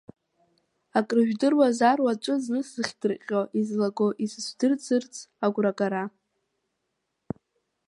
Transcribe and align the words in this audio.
Акрыжәдыруазар 0.97 1.97
уаҵәы 2.03 2.35
зны 2.43 2.59
сзыхдырҟьо, 2.67 3.41
изалаго 3.59 4.07
исыцәдырӡырц 4.23 5.13
агәрагара? 5.45 6.03